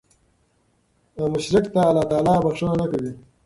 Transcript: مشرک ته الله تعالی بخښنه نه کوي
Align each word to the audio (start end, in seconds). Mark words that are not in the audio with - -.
مشرک 1.33 1.65
ته 1.73 1.79
الله 1.89 2.05
تعالی 2.11 2.35
بخښنه 2.45 2.73
نه 2.81 2.85
کوي 2.91 3.11